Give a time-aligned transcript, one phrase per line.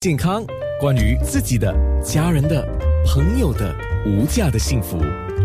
[0.00, 0.44] 健康，
[0.80, 1.74] 关于自己的、
[2.04, 2.64] 家人的、
[3.04, 3.74] 朋友的
[4.06, 4.96] 无价的幸福，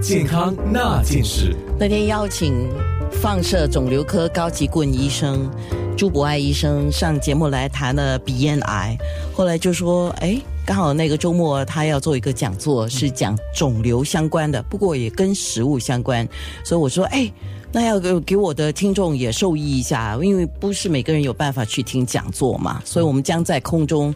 [0.00, 1.52] 健康那件事。
[1.76, 2.68] 那天邀请
[3.10, 5.50] 放射肿瘤科高级顾问医生
[5.98, 8.96] 朱博爱医生上节目来谈了鼻咽癌，
[9.34, 16.24] 后来就说，哎，刚好那个周末他要做一个讲座，是讲肿瘤相关的，不过也跟食物相关，
[16.64, 17.28] 所以我说，哎。
[17.76, 24.14] 那要给给我的听众也受益一下，因为不是每个人有办法去听讲座嘛，所以我们将在空中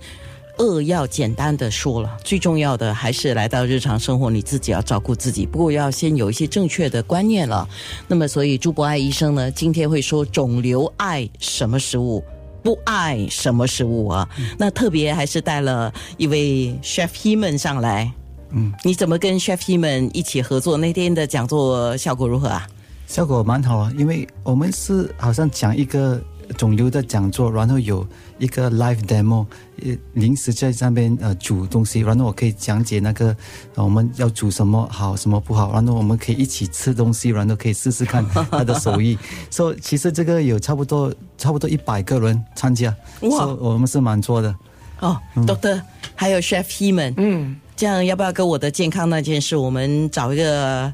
[0.56, 5.44] 扼要简单的说了，最重要的还是来到日常生活，你自己要照顾自己。
[5.44, 7.68] 不过要先有一些正确的观念了。
[8.08, 12.24] 那么，所以朱博爱医生呢，今天会说肿瘤爱什么食物，
[12.62, 14.26] 不爱什么食物啊？
[14.56, 18.10] 那特别还是带了一位 Chef Heman 上来。
[18.52, 20.78] 嗯，你怎么跟 Chef Heman 一起合作？
[20.78, 22.66] 那天的讲座效果如何啊？
[23.10, 26.22] 效果蛮好啊，因为我们是好像讲一个
[26.56, 28.06] 肿瘤的讲座，然后有
[28.38, 29.44] 一个 live demo，
[29.82, 33.36] 呃，临时在上边呃煮东西，然后我可以讲解那个
[33.74, 39.18] 我们要煮什么好，什么不好，然后我们可以一起吃东西，然后可以试试看他的手艺。
[39.50, 44.54] 所以其实这个有差不多差不多一百个人参加，哇，我们是蛮多的。
[45.00, 45.82] 哦，Doctor，
[46.14, 50.92] 还有 Chef Heman，嗯，这样要不要跟我的健康那件事，我们找一个？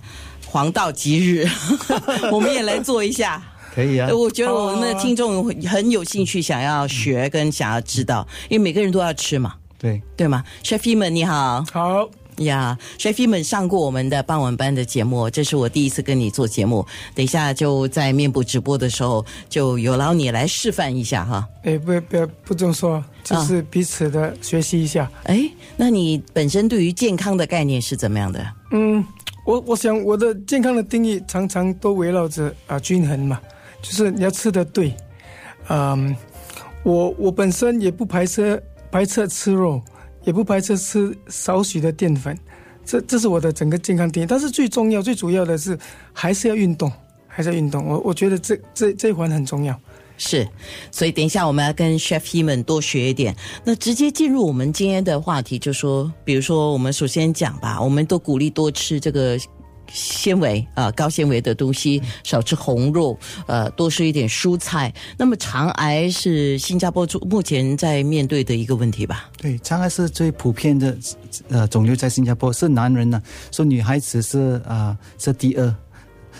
[0.57, 1.47] 黄道吉日
[2.33, 3.43] 我们也来做一下，
[3.75, 4.09] 可以啊。
[4.11, 12.79] 我觉得我们的听众很有兴趣，想要学跟想要知道，因为每个人都要吃嘛，对对吗？Chef 们你好，好呀。
[12.99, 16.87] Chef 们上过我们的傍晚班的节目，这是我第一次跟你做节目。
[17.15, 21.47] 等一下就在面部直播的时候，就有劳你来示范一下哈。
[21.65, 25.11] 哎，不不要不这么说，就是彼此的学习一下。
[25.25, 28.43] 哎，那你本身对于健康的概念是怎么样的？
[28.71, 29.05] 嗯。
[29.47, 33.41] 我我想我的健康的定义常常都围绕着啊均衡嘛，
[33.81, 34.93] 就是你要吃的对，
[35.69, 36.15] 嗯，
[36.83, 39.81] 我我本身也不排斥排斥吃肉，
[40.25, 42.37] 也不排斥吃少许的淀粉，
[42.85, 44.27] 这这是我的整个健康定义。
[44.27, 45.79] 但是最重要最主要的是
[46.13, 46.91] 还是要运动，
[47.29, 47.87] 还是要运动。
[47.87, 49.81] 我我觉得这这这一环很重要。
[50.19, 50.49] 是，
[50.91, 53.37] 所以等一下我们要跟 Chef He 们多学一点。
[53.65, 59.39] 那直接进入我们今天的话题，就说，比如说我们首先讲吧，我们都鼓励多吃这个
[59.93, 63.17] 纤维啊，高纤维的东西，少吃红肉，
[63.47, 64.93] 呃，多吃一点蔬菜。
[65.17, 69.31] 那么肠癌是新加坡目前在面对的一个问题吧？
[69.39, 70.97] 对，肠癌是最普遍的，
[71.51, 73.23] 呃，肿瘤在新加坡是男人呢，
[73.53, 75.75] 说女孩子是啊是第二。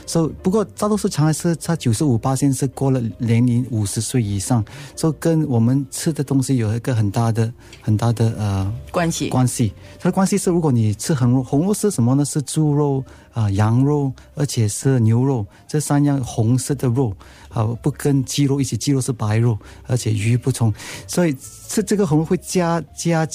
[0.05, 4.65] 所以，不过大多数肠癌是它九十五八线是过了年龄五十岁以上，
[4.95, 9.73] 所以跟我们吃的东西有一个很大的很大的呃关系关系。
[9.99, 12.25] 它的关系是，如果你吃红肉，红肉是什么呢？
[12.25, 13.03] 是猪肉
[13.33, 17.13] 啊、羊肉，而且是牛肉这三样红色的肉
[17.49, 20.73] 啊，不跟鸡肉一起，鸡肉是白肉，而且鱼不从，
[21.07, 21.37] 所以
[21.69, 23.27] 吃这个红肉会加加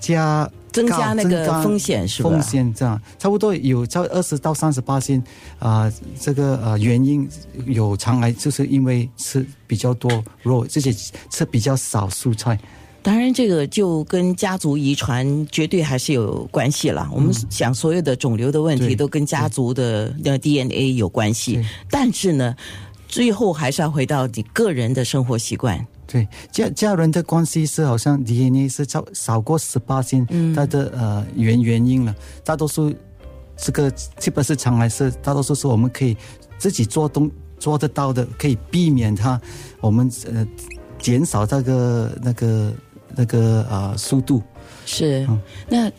[0.00, 0.50] 加。
[0.72, 2.30] 增加那个风险是吧？
[2.30, 5.22] 风险这样，差不多有在二十到三十八线
[5.58, 7.28] 啊，这个呃原因
[7.66, 10.10] 有肠癌，就是因为吃比较多
[10.42, 10.92] 肉，这些
[11.30, 12.58] 吃比较少蔬菜。
[13.04, 17.08] 当然，这个就跟家族遗传绝对还是有关系了。
[17.12, 21.60] 我们想所有的肿瘤的问题都跟家族的那 DNA 有关系，
[21.90, 22.54] 但是呢，
[23.08, 25.84] 最后还是要回到你个人的生活习惯。
[26.12, 32.14] 对家家人的关系是好像 DNA 是超少过十八斤，它的呃原原因了。
[32.44, 32.92] 大多数
[33.56, 36.14] 这个基本是常来是大多数是我们可以
[36.58, 39.40] 自己做东做得到的，可以避免它，
[39.80, 40.46] 我们呃
[40.98, 42.72] 减少这个那个
[43.16, 44.42] 那个啊速度。
[44.84, 45.26] 是，
[45.70, 45.90] 那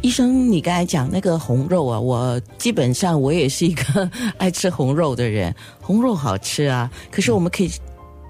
[0.00, 7.70] 医生你刚才讲那个红肉啊，我基本上我也是一个 爱吃红肉的人，红肉好吃啊，可是我们可以。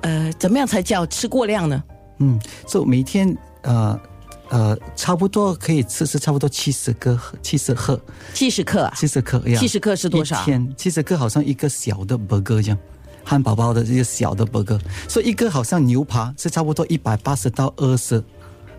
[0.02, 1.82] 呃，怎么样才叫吃过量呢？
[2.18, 4.00] 嗯，就每天呃
[4.48, 8.00] 呃，差不多可以吃是差不多七十克，七十克，
[8.34, 10.42] 七十克啊，七十克，七十克是多少？
[10.44, 12.78] 天，七十克好像一个小的 burger 这样，
[13.24, 18.22] 汉堡包的这个小的 burger，所以一个好像牛扒是差不多一百八十到二十。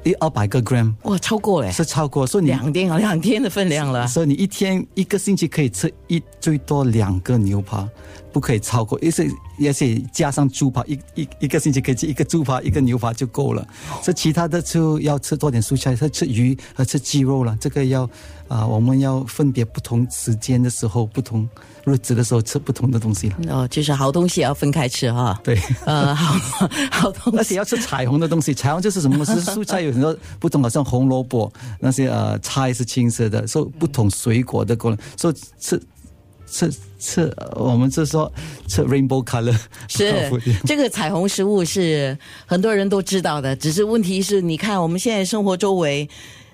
[0.05, 4.07] 一二百个 gram，哇，超过嘞，是超过，所以你两天啊，两天的分量了。
[4.07, 7.85] 所以你一天一个星期可以吃一最多两个牛扒，
[8.31, 13.67] 不可以超过，也是也是加上猪扒，一一一个星期可以吃一个猪扒，一个牛扒就够了。
[14.03, 17.57] 这其他的就要吃多点蔬菜，吃鱼和吃鸡肉了。
[17.59, 18.09] 这个要
[18.47, 21.47] 啊，我们要分别不同时间的时候不同。
[21.85, 25.39] 日子的时候吃不同的东西了哦，就是好东西要分开吃哈。
[25.43, 26.35] 对，呃，好
[26.91, 28.53] 好东西，而且要吃彩虹的东西。
[28.53, 29.25] 彩虹就是什么？
[29.25, 35.81] 是蔬菜有很多不同，好像红萝卜那些呃菜是青色的，所以不同水果的功能，所以吃
[36.51, 38.31] 吃吃，我们是说
[38.67, 39.57] 吃 rainbow color，
[39.87, 40.29] 是
[40.65, 46.09] 这个彩虹食物是很多人都知道的，只是问题是，你看我们现在生活周围。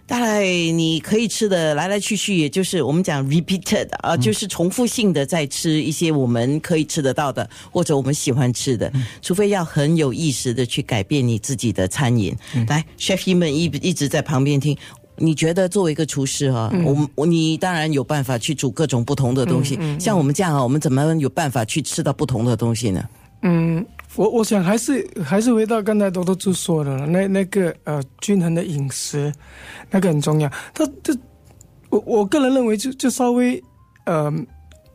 [0.07, 8.93] 大概你可以吃的来来去去，也就是我们讲 repeated 啊，就是重复性的在吃一些我们可以吃得到的，或者我们喜欢吃的，
[9.23, 12.37] 除非要很有意识的去改变你自己的餐饮。
[12.67, 14.77] 来，chef 们一一直在旁边听，
[15.17, 23.03] 你觉得作为一个厨师哈，我我你当然有办法去煮各种不同的东西，像我们这样啊，我们怎么有办法去吃到不同的东西呢？
[23.41, 23.85] 嗯。
[24.17, 29.29] 我我想还是还是回到刚才多多猪说的那那个呃均衡的饮食，
[29.91, 30.49] 那个很重要。
[30.73, 31.13] 他这
[31.89, 33.61] 我我个人认为就就稍微
[34.05, 34.33] 呃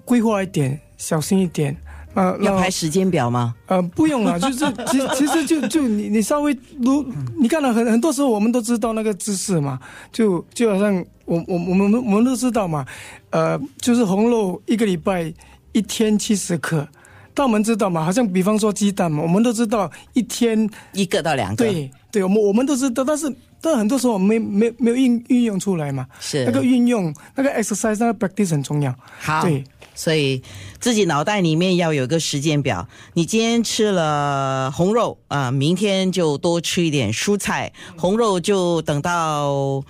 [0.06, 1.76] 规划一点，小心一点
[2.14, 2.36] 啊。
[2.40, 3.54] 要排时间表吗？
[3.66, 7.04] 呃，不用了，就是其其实就就你你稍微如
[7.38, 9.78] 你看了很很多时候我们都知道那个知识嘛，
[10.12, 12.84] 就就好像我我我们我们都知道嘛，
[13.30, 15.32] 呃，就是红肉一个礼拜
[15.72, 16.86] 一天七十克。
[17.32, 21.64] 但我们知道嘛，好像比方说鸡蛋嘛，我们都知道一天一个到两个。
[21.64, 23.32] 对，对，我们我们都知道，但是
[23.62, 26.04] 但很多时候我们没没没有运运用出来嘛。
[26.18, 28.92] 是那个运用那个 exercise 那个 practice 很重要。
[29.20, 29.64] 好，对，
[30.00, 30.42] 所以
[30.78, 32.88] 自己脑袋里面要有个时间表。
[33.12, 37.70] 你今天吃了红肉啊，明天就多吃一点蔬菜。
[37.98, 39.84] 红肉就等到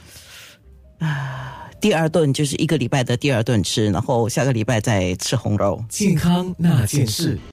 [0.98, 1.70] 啊。
[1.80, 5.82] 第二顿就是一个礼拜的第二顿吃，然后下个礼拜再吃红肉。
[5.88, 7.38] 健康那件事。